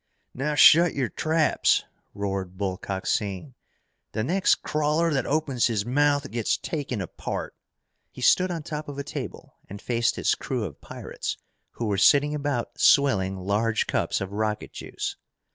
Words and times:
"Now 0.33 0.55
shut 0.55 0.95
your 0.95 1.09
traps!" 1.09 1.83
roared 2.15 2.57
Bull 2.57 2.75
Coxine. 2.75 3.53
"The 4.13 4.23
next 4.23 4.63
crawler 4.63 5.13
that 5.13 5.27
opens 5.27 5.67
his 5.67 5.85
mouth 5.85 6.31
gets 6.31 6.57
taken 6.57 7.01
apart!" 7.01 7.55
He 8.09 8.21
stood 8.21 8.49
on 8.49 8.63
top 8.63 8.87
of 8.89 8.97
a 8.97 9.03
table 9.03 9.57
and 9.69 9.79
faced 9.79 10.15
his 10.15 10.33
crew 10.33 10.63
of 10.63 10.81
pirates 10.81 11.37
who 11.73 11.85
were 11.85 11.99
sitting 11.99 12.33
about 12.33 12.79
swilling 12.79 13.37
large 13.37 13.85
cups 13.85 14.19
of 14.21 14.31
rocket 14.31 14.73
juice. 14.73 15.17